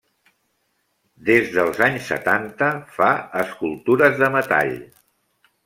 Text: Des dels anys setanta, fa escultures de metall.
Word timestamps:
Des 1.27 1.51
dels 1.57 1.83
anys 1.89 2.09
setanta, 2.13 2.71
fa 2.97 3.13
escultures 3.45 4.19
de 4.25 4.33
metall. 4.39 4.77